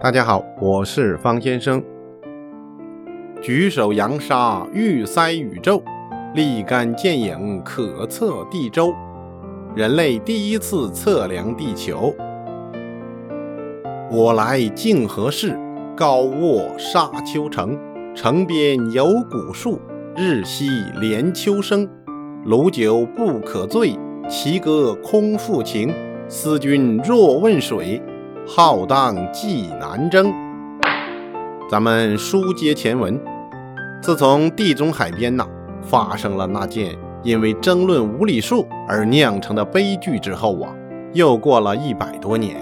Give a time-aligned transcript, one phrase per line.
[0.00, 1.82] 大家好，我是方先生。
[3.42, 5.82] 举手扬沙欲塞宇宙，
[6.36, 8.94] 立竿见影可测地周。
[9.74, 12.14] 人类第一次测量地球。
[14.08, 15.58] 我来竟何事？
[15.96, 17.76] 高卧沙丘城，
[18.14, 19.80] 城边有古树，
[20.16, 20.68] 日夕
[21.00, 21.88] 连秋声。
[22.44, 25.92] 炉酒不可醉，齐歌空负情。
[26.28, 28.00] 思君若问水。
[28.50, 30.32] 浩荡济南征。
[31.70, 33.20] 咱们书接前文，
[34.00, 35.46] 自从地中海边呐
[35.82, 40.72] 发生了那件因为争论无理数而酿成的悲剧之后啊，
[41.12, 42.56] 又过了一百多年，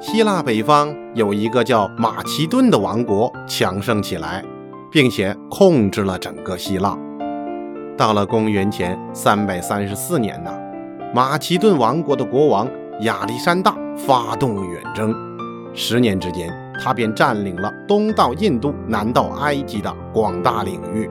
[0.00, 4.44] 希腊北方有一个叫马其顿的王国强盛起来，
[4.88, 6.96] 并且控制了整个希腊。
[7.96, 10.52] 到了公元前三百三十四年呐，
[11.12, 12.68] 马其顿王国的国王
[13.00, 13.74] 亚历山大。
[14.06, 15.14] 发动远征，
[15.74, 16.48] 十年之间，
[16.80, 21.10] 他便占领了东到印度、南到埃及的广大领域。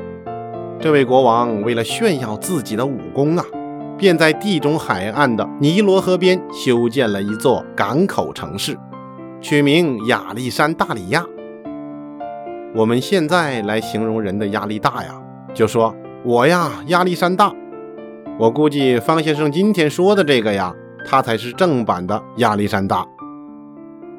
[0.79, 3.43] 这位国王为了炫耀自己的武功啊，
[3.97, 8.77] 便在地中海岸的尼罗河边修建了一座港口城市，
[9.41, 11.25] 取名亚历山大里亚。
[12.73, 15.21] 我们现在来形容人的压力大呀，
[15.53, 17.51] 就说我呀压力山大。
[18.39, 20.73] 我估计方先生今天说的这个呀。
[21.09, 23.07] 他才是正版的亚历山大。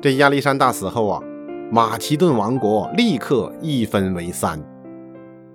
[0.00, 1.20] 这亚历山大死后啊，
[1.70, 4.58] 马其顿王国立刻一分为三。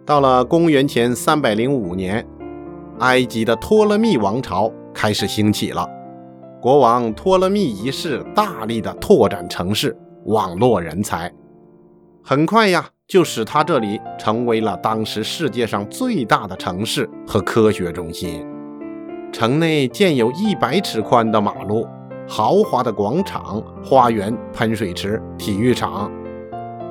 [0.06, 2.24] 到了公元前三百零五年，
[3.00, 5.90] 埃及的托勒密王朝开始兴起了。
[6.62, 11.34] 国王托勒密一世大力的拓展城市，网络人才，
[12.24, 18.46] 很快呀，就使他这里成为了当时世界上最大的城市和科学中心。
[19.34, 21.88] 城内建有一百尺宽的马路、
[22.28, 26.10] 豪华的广场、花园、喷水池、体育场，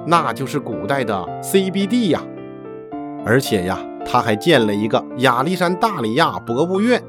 [0.04, 2.20] 那就是古代的 CBD 呀。
[3.24, 7.00] 而且呀，他还建了一个亚历山大里亚博物院，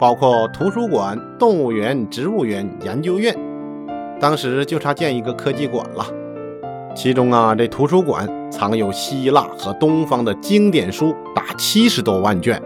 [0.00, 3.36] 包括图书馆、动物园、植物园、研究院。
[4.18, 6.06] 当时就差建一个科技馆了。
[6.96, 12.60] 其中啊，这图书馆藏有希腊和东方的经典书达七十多万卷。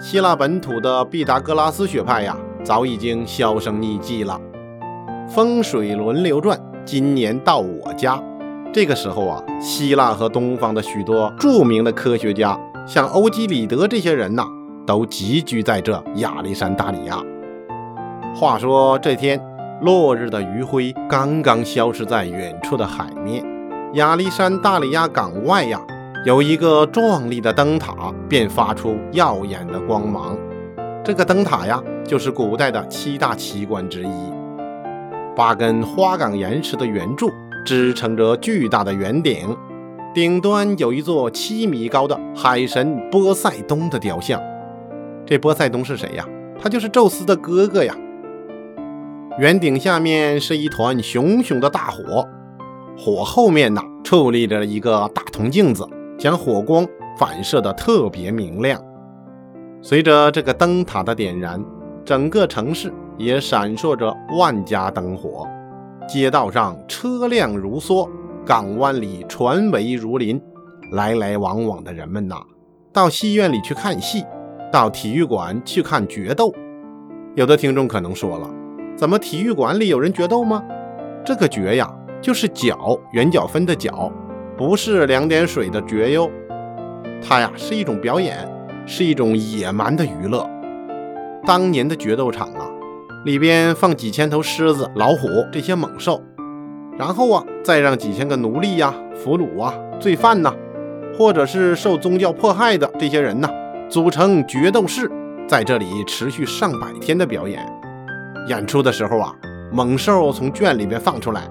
[0.00, 2.34] 希腊本土的毕达哥拉斯学派呀，
[2.64, 4.40] 早已经销声匿迹了。
[5.28, 8.18] 风水轮流转，今年到我家。
[8.72, 14.46] 这个时候啊，希腊和东方的许多著名的科学家，像欧几里得这些人呐，
[14.86, 17.22] 都集聚在这亚历山大里亚。
[18.34, 19.38] 话说这天，
[19.82, 23.44] 落日的余晖刚刚消失在远处的海面，
[23.94, 25.78] 亚历山大里亚港外呀。
[26.22, 30.36] 有一个壮丽的灯塔，便发出耀眼的光芒。
[31.02, 34.10] 这个灯塔呀，就是古代的七大奇观之一。
[35.34, 37.30] 八根花岗岩石的圆柱
[37.64, 39.56] 支撑着巨大的圆顶，
[40.12, 44.38] 顶端有一座七米高的海神波塞冬的雕像。
[45.24, 46.28] 这波塞冬是谁呀？
[46.60, 47.96] 他就是宙斯的哥哥呀。
[49.38, 52.28] 圆顶下面是一团熊熊的大火，
[52.98, 55.88] 火后面呢，矗立着一个大铜镜子。
[56.20, 56.86] 将火光
[57.16, 58.78] 反射的特别明亮。
[59.80, 61.64] 随着这个灯塔的点燃，
[62.04, 65.48] 整个城市也闪烁着万家灯火，
[66.06, 68.06] 街道上车辆如梭，
[68.44, 70.38] 港湾里船尾如林，
[70.92, 72.36] 来来往往的人们呐，
[72.92, 74.22] 到戏院里去看戏，
[74.70, 76.52] 到体育馆去看决斗。
[77.34, 78.50] 有的听众可能说了，
[78.94, 80.62] 怎么体育馆里有人决斗吗？
[81.24, 84.12] 这个决呀，就是角，圆角分的角。
[84.60, 86.30] 不是两点水的绝哟，
[87.26, 88.46] 它呀是一种表演，
[88.84, 90.46] 是一种野蛮的娱乐。
[91.46, 92.68] 当年的决斗场啊，
[93.24, 96.22] 里边放几千头狮子、老虎这些猛兽，
[96.98, 100.54] 然后啊再让几千个奴隶呀、俘虏啊、罪犯呐，
[101.16, 103.48] 或者是受宗教迫害的这些人呐，
[103.88, 105.10] 组成决斗士，
[105.48, 107.66] 在这里持续上百天的表演。
[108.48, 109.34] 演出的时候啊，
[109.72, 111.48] 猛兽从圈里边放出来，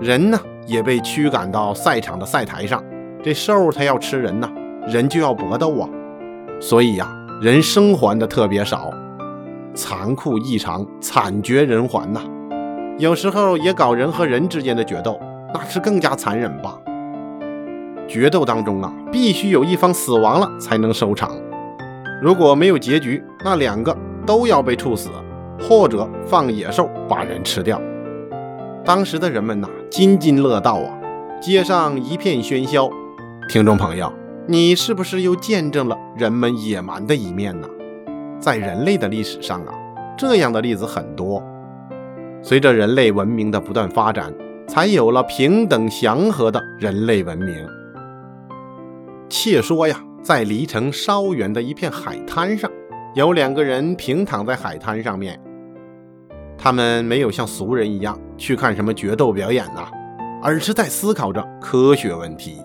[0.00, 0.38] 人呢？
[0.66, 2.82] 也被驱赶到赛场的赛台上，
[3.22, 4.48] 这兽它要吃人呐，
[4.86, 5.88] 人就要搏斗啊，
[6.60, 7.08] 所以呀，
[7.42, 8.92] 人生还的特别少，
[9.74, 12.20] 残酷异常，惨绝人寰呐。
[12.98, 15.18] 有时候也搞人和人之间的决斗，
[15.54, 16.78] 那是更加残忍吧。
[18.06, 21.30] 决斗当中啊，必须有一方死亡了才能收场，
[22.20, 23.96] 如果没有结局，那两个
[24.26, 25.08] 都要被处死，
[25.60, 27.80] 或者放野兽把人吃掉。
[28.82, 30.98] 当时的人们呐，津津乐道啊，
[31.40, 32.90] 街上一片喧嚣。
[33.46, 34.10] 听众朋友，
[34.46, 37.68] 你是不是又见证了人们野蛮的一面呢？
[38.40, 39.74] 在人类的历史上啊，
[40.16, 41.42] 这样的例子很多。
[42.42, 44.32] 随着人类文明的不断发展，
[44.66, 47.54] 才有了平等祥和的人类文明。
[49.28, 52.70] 且说呀，在离城稍远的一片海滩上，
[53.14, 55.38] 有两个人平躺在海滩上面。
[56.56, 59.86] 他们没有像俗人一样去看什么决斗表演呐，
[60.42, 62.60] 而是在思考着科学问题。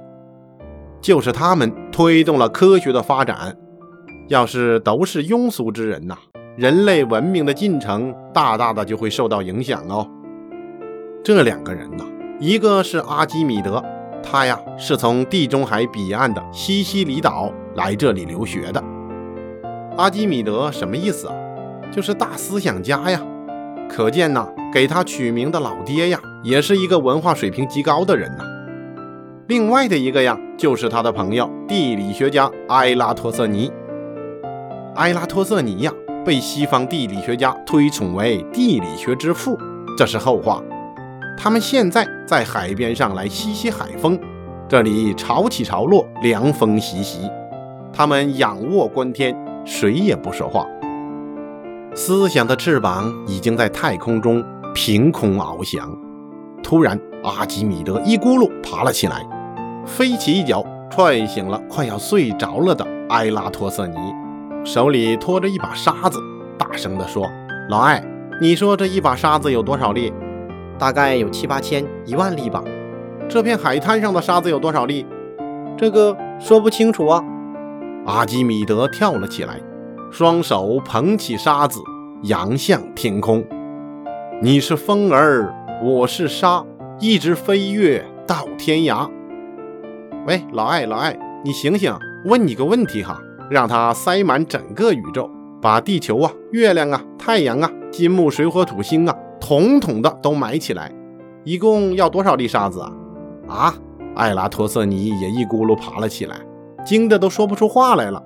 [1.02, 3.56] 就是他们推动了科学的发展。
[4.28, 6.18] 要是都是庸俗之人呐，
[6.58, 10.10] 人类文明的进程大大的就会受到影响哦。
[11.24, 12.04] 这两个人呐，
[12.40, 13.84] 一个是阿基米德，
[14.24, 18.84] 他呀是从地中海彼岸的西西里岛来这里留学的。
[19.98, 21.36] 阿基米德什么意思啊？
[21.92, 23.22] 就是大思想家呀。
[23.90, 28.44] 可见呐，给他取名的老爹呀，也是一个文化水平极高的人呐。
[29.48, 33.72] 另外的一个呀，就是他的朋友地理学家埃拉托瑟尼。
[34.96, 35.92] 埃拉托瑟尼呀，
[36.26, 39.58] 被西方地理学家推崇为地理学之父，
[39.98, 40.62] 这是后话。
[41.38, 44.20] 他们现在在海边上来吸吸海风，
[44.68, 47.30] 这里潮起潮落，凉风习习。
[47.94, 50.66] 他们仰卧观天，谁也不说话。
[51.98, 54.44] 思想的翅膀已经在太空中
[54.74, 55.90] 凭空翱翔。
[56.62, 59.26] 突然，阿基米德一咕噜爬了起来，
[59.86, 60.62] 飞起一脚
[60.92, 63.96] 踹醒了快要睡着了的埃拉托瑟尼，
[64.66, 66.20] 手里托着一把沙子，
[66.58, 67.32] 大声地说
[67.72, 68.04] ：“老艾，
[68.42, 70.12] 你说这一把沙子有多少粒？
[70.78, 72.62] 大概有七八千、一万粒吧。
[73.30, 75.06] 这片海滩上的沙子有多少粒？
[75.78, 77.24] 这个说不清楚啊。”
[78.06, 79.62] 阿基米德跳了起来。
[80.18, 81.82] 双手捧起沙子，
[82.24, 83.46] 扬向天空。
[84.42, 85.54] 你是风儿，
[85.84, 86.66] 我是沙，
[87.02, 89.10] 一直飞跃到天涯。
[90.26, 91.94] 喂，老艾，老艾，你醒醒！
[92.24, 93.20] 问你个问题哈，
[93.50, 95.30] 让它塞满整个宇宙，
[95.62, 100.90] 把地球啊、月亮啊、太阳啊、金木水火土星啊，统统的都埋起来，
[101.44, 102.94] 一共要多少粒沙子啊？
[103.54, 103.76] 啊！
[104.16, 106.40] 艾拉托瑟尼也一咕噜爬了起来，
[106.86, 108.24] 惊得都说不出话来了。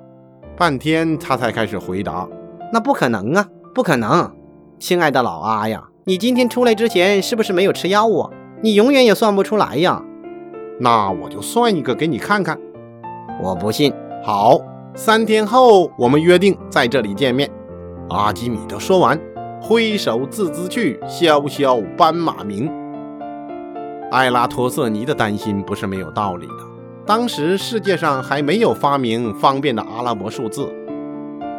[0.59, 2.27] 半天，他才开始回答
[2.73, 4.29] ：“那不可能啊，不可能！
[4.77, 8.29] 亲爱的老阿呀，你今天出来之前是不是没有吃药啊？
[8.61, 10.03] 你永远也算不出来呀。
[10.77, 12.59] 那我就算一个给你看看。
[13.41, 13.93] 我不信。
[14.21, 14.59] 好，
[14.93, 17.49] 三天后我们约定在这里见面。”
[18.11, 19.17] 阿基米德说完，
[19.61, 22.69] 挥手自兹去，萧萧斑马鸣。
[24.11, 26.68] 埃拉托瑟尼的担心不是没有道理的。
[27.09, 30.71] 当时世界上还没有发明方便的阿拉伯数字，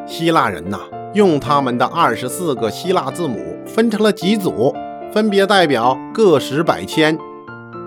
[0.06, 0.79] 希腊人呐，
[1.12, 3.37] 用他们的二十四个希腊字母
[3.67, 4.73] 分成了几组，
[5.12, 7.19] 分别代表个十百千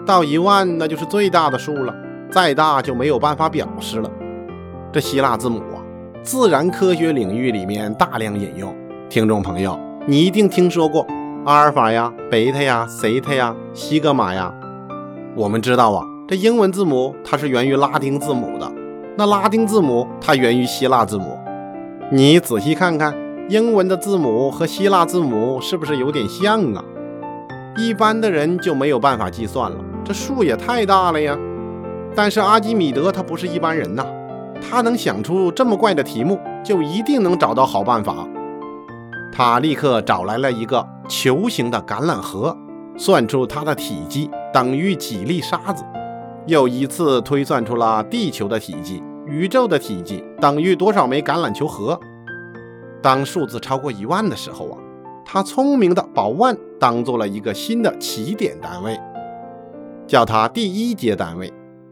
[0.05, 1.95] 到一万，那就是最大的数了，
[2.29, 4.11] 再大就没有办法表示了。
[4.91, 5.79] 这希腊字母啊，
[6.21, 8.75] 自然科学领域里面大量引用。
[9.09, 11.07] 听众朋友，你一定听说过
[11.45, 14.53] 阿尔法呀、贝塔呀、西塔呀、西格玛呀，
[15.33, 16.03] 我们知道啊。
[16.25, 18.71] 这英文字母它是源于拉丁字母的，
[19.17, 21.37] 那拉丁字母它源于希腊字母。
[22.09, 23.13] 你仔细看看，
[23.49, 26.81] 英文的字母和希腊字母是不是有点像啊？
[27.77, 31.37] 一般的人就没有办法计算了，这数也太大了呀。
[32.15, 34.05] 但是阿基米德他不是一般人呐，
[34.61, 38.25] 他能想出这么怪的题目，就一定能找到好办法。
[39.29, 42.57] 他立刻找来了一个球形的橄榄核，
[42.95, 45.83] 算出它的体积等于几粒沙子。
[46.45, 51.97] 又一次推算出了地球的体积，宇宙的体积等于多少枚橄榄球核。
[53.01, 54.77] 当数字超过一万的时候啊，
[55.25, 58.99] 他聪明的把万当做了一个新的起点单位，
[60.05, 61.51] 叫它第一阶单位，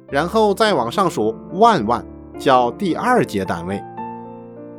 [0.10, 2.05] 然后再往上数万万，
[2.38, 3.81] 叫第二阶单位，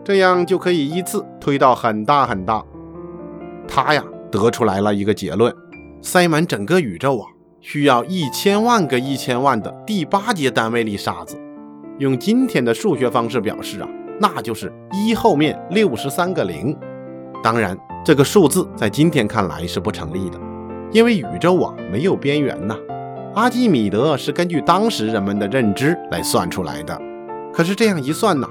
[0.05, 2.63] 这样就可以依次推到很大很大。
[3.67, 5.55] 他呀，得出来了一个结论：
[6.03, 7.27] 塞满整个宇宙啊。
[7.63, 11.39] 需要一千万个一千万的第八阶单位粒沙子，
[11.99, 13.89] 用今天的数学方式表示啊，
[14.21, 16.77] 那就是一后面六十三个零。
[17.41, 20.41] 当然，这个数字在今天看来是不成立的，
[20.91, 22.77] 因为宇宙啊没有边缘呐。
[23.35, 27.01] 阿基米德是根据当时人们的认知来算出来的。
[27.53, 28.49] 可是这样一算呢，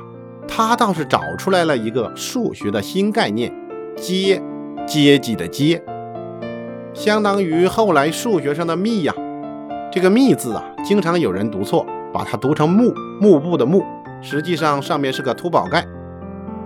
[0.47, 3.53] 他倒是找出来了一个数学的新概念——
[3.97, 4.41] 阶，
[4.87, 5.83] 阶级的阶。
[6.93, 9.13] 相当于后来数学上的“幂”呀，
[9.91, 13.81] 这个“幂”字啊，经常有人读错，把它读成“幕”，幕布的“幕”，
[14.21, 15.85] 实际上上面是个秃宝盖。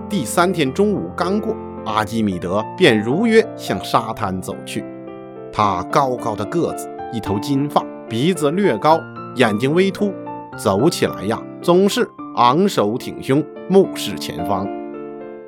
[0.08, 1.54] 第三天中午刚过，
[1.84, 4.84] 阿基米德便如约向沙滩走去。
[5.52, 9.00] 他高高的个子，一头金发，鼻子略高，
[9.36, 10.12] 眼睛微凸，
[10.58, 14.68] 走起来呀，总是昂首挺胸，目视前方，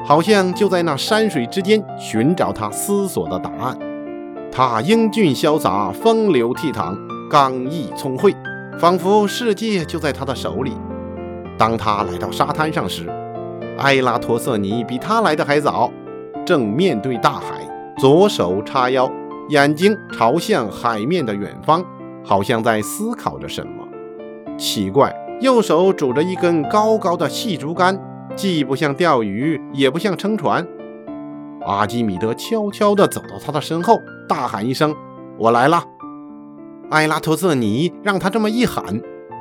[0.04, 3.76] 好像就在那山水之间寻找他思索的答案。
[4.50, 6.96] 他英俊潇洒，风流倜傥，
[7.30, 8.34] 刚毅聪慧，
[8.78, 10.72] 仿佛世界就在他的手里。
[11.56, 13.06] 当他来到沙滩上时，
[13.78, 15.90] 埃拉托瑟尼比他来的还早，
[16.44, 19.10] 正面对大海，左手叉腰，
[19.50, 21.84] 眼睛朝向海面的远方，
[22.24, 23.86] 好像在思考着什么。
[24.56, 27.96] 奇怪，右手拄着一根高高的细竹竿，
[28.34, 30.66] 既不像钓鱼，也不像撑船。
[31.68, 34.96] 阿基米德悄悄地走到他的身后，大喊一声
[35.38, 35.84] ：“我来了！”
[36.90, 38.82] 埃拉托瑟尼让他这么一喊，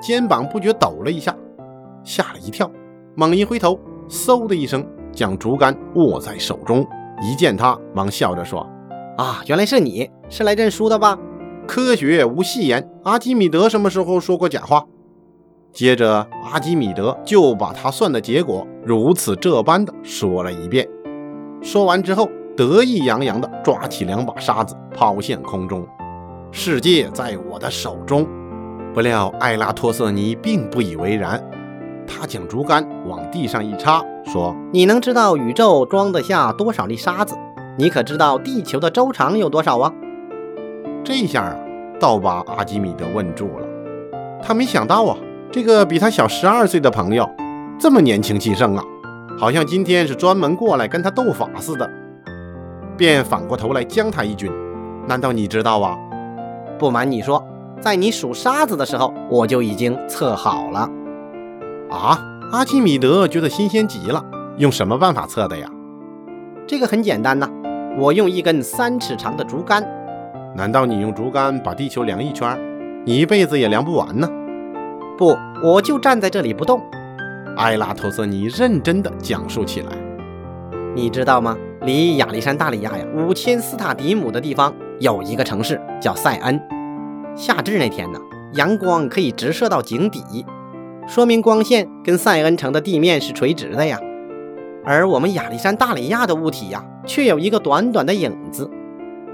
[0.02, 1.34] 肩膀不觉抖了一下，
[2.04, 2.70] 吓了一跳，
[3.16, 3.80] 猛一回头，
[4.10, 6.86] 嗖的一声将竹竿握在手中。
[7.22, 8.68] 一见他，忙笑着说
[9.18, 11.18] ：“啊，原来是你，是来认输的吧？
[11.66, 14.86] 科学无戏言，阿基米德什么时候说过假话？”
[15.72, 20.86] 接着，阿基米德就把他算的结果如此这般的说了一遍。
[21.62, 25.86] 说完之后，得意洋洋地抓起两把沙子，抛向空中。
[26.52, 28.28] 世界在我的手中。
[28.94, 31.44] 不料艾拉托瑟尼并不以为然，
[32.08, 37.36] 他将竹竿往地上一插，说：“你能知道宇宙装得下多少粒沙子？
[37.78, 39.94] 你可知道地球的周长有多少啊？”
[41.04, 41.56] 这下啊，
[42.00, 43.68] 倒把阿基米德问住了。
[44.42, 45.18] 他没想到啊，
[45.52, 47.30] 这个比他小十二岁的朋友
[47.80, 48.84] 这么年轻气盛啊！
[49.40, 51.88] 好像今天是专门过来跟他斗法似的，
[52.98, 54.52] 便反过头来将他一军。
[55.08, 55.96] 难道你知道啊？
[56.80, 57.46] 不瞒你说，
[57.80, 60.90] 在你数沙子的时候，我就已经测好了。
[61.92, 62.20] 啊！
[62.52, 64.24] 阿基米德觉得新鲜极了。
[64.58, 65.70] 用什么办法测的呀？
[66.66, 67.48] 这个很简单呐，
[68.00, 69.88] 我用一根三尺长的竹竿。
[70.56, 72.60] 难道你用竹竿把地球量一圈，
[73.06, 74.28] 你一辈子也量不完呢？
[75.16, 76.82] 不，我就站在这里不动。
[77.58, 79.88] 埃拉托瑟尼认真地讲述起来
[80.96, 81.58] ：“你知道吗？
[81.82, 86.60] 离亚历山大里亚呀五千斯塔迪姆的地方有一个城市叫塞恩。
[87.36, 88.20] 夏至那天呢，
[88.54, 90.46] 阳光可以直射到井底，
[91.08, 94.00] 说明光线跟塞恩城的地面是垂直的呀。
[94.86, 98.70] 而我们亚历山大里亚的物体呀，却有一个短短的影子。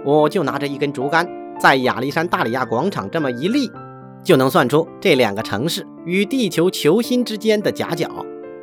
[0.06, 1.28] 我就拿着一根竹竿，
[1.60, 3.70] 在亚历山大里亚广场这么一立。”
[4.24, 8.10] 就能算出这两个城市与地球球心之间的夹角，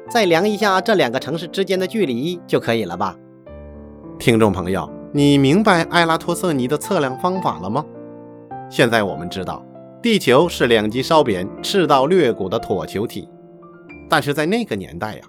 [0.08, 3.14] 再量一下这两个城市之间的距离就可以了吧？
[4.18, 7.84] 听众朋友，你明白埃拉托瑟尼的测量方法了吗？
[8.70, 9.64] 现在我们知道，
[10.02, 13.28] 地球是两极稍扁、赤道略鼓的椭球体，
[14.08, 15.22] 但是在那个年代呀，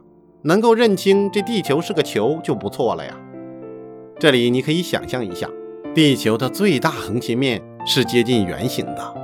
[0.43, 3.17] 能够认清这地球是个球就不错了呀。
[4.19, 5.49] 这里你可以想象一下，
[5.93, 9.20] 地球的最大横切面是接近圆形的。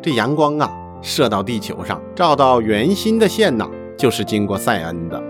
[0.00, 0.70] 这阳光啊，
[1.02, 5.22] 射到地球上，照到圆心的线呢，就是经过塞恩的，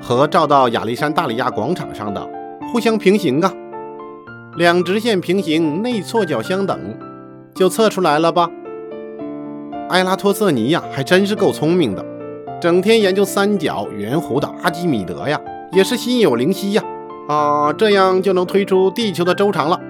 [0.00, 2.28] 和照到亚历山大里亚广场上的
[2.72, 3.52] 互相平行啊，
[4.56, 6.78] 两直线平行，内错角相等，
[7.54, 8.48] 就测出来了吧？
[9.88, 12.04] 埃拉托瑟尼呀，还真是够聪明的，
[12.60, 15.40] 整天研究三角、圆弧的阿基米德呀，
[15.72, 16.84] 也是心有灵犀呀，
[17.28, 19.80] 啊，这样就能推出地球的周长了，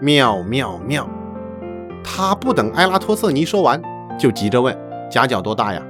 [0.00, 1.08] 妙妙妙！
[2.02, 3.80] 他不等埃拉托瑟尼说完，
[4.18, 4.76] 就急着问
[5.10, 5.82] ：“夹角多大呀？”“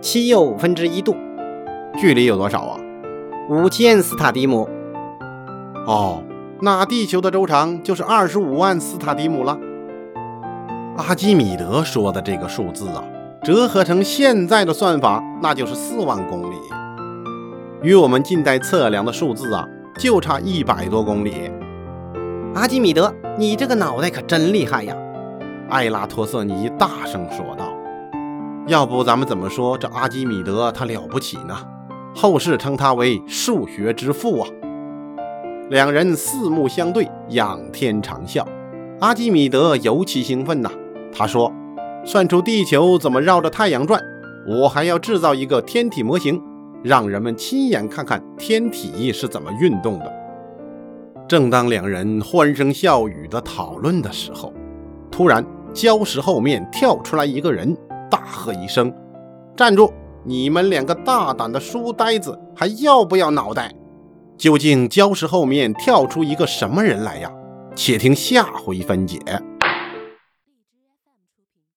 [0.00, 1.14] 七又五分之一度。
[1.96, 2.80] ”“距离有多少啊
[3.48, 4.68] ？”“五千斯塔迪姆。
[5.86, 6.22] ”“哦，
[6.60, 9.58] 那地球的周长就是二十五万斯塔迪姆了。”
[10.96, 13.04] 阿基米德说的这个数字啊，
[13.42, 16.56] 折合成现在的算法，那就是四万公里，
[17.82, 19.66] 与我们近代测量的数字啊，
[19.98, 21.50] 就差一百多公里。
[22.54, 24.96] 阿基米德，你这个脑袋可真厉害呀！
[25.70, 27.72] 艾拉托瑟尼大声说道
[28.68, 31.56] ：“要不咱们怎么说这阿基米德他了不起呢？
[32.14, 34.48] 后世称他为数学之父啊！”
[35.70, 38.44] 两人四目相对，仰天长啸。
[39.00, 40.70] 阿基米德尤其兴奋呐，
[41.12, 41.50] 他说
[42.04, 44.00] ：“算出地球怎么绕着太阳转，
[44.46, 46.40] 我还要制造一个天体模型，
[46.82, 50.12] 让人们亲眼看看天体是怎么运动的。”
[51.26, 54.52] 正当两人欢声笑语地讨论的时候，
[55.16, 57.76] 突然，礁石后面跳出来一个人，
[58.10, 58.92] 大喝一声
[59.56, 59.92] ：“站住！
[60.24, 63.72] 你们两个大胆的书呆子，还要不要脑袋？”
[64.36, 67.30] 究竟礁石后面跳出一个什么人来呀？
[67.76, 69.20] 且听下回分解。